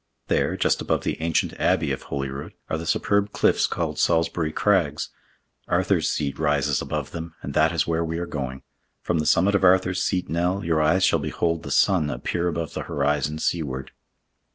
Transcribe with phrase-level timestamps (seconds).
[0.29, 5.09] There, just above the ancient Abbey of Holyrood, are the superb cliffs called Salisbury Crags.
[5.67, 8.63] Arthur's Seat rises above them, and that is where we are going.
[9.03, 12.73] From the summit of Arthur's Seat, Nell, your eyes shall behold the sun appear above
[12.73, 13.91] the horizon seaward."